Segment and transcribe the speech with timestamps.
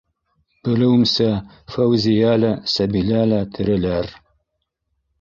[0.69, 1.27] Белеүемсә,
[1.75, 4.15] Фәүзиә лә, Сәбилә лә тереләр...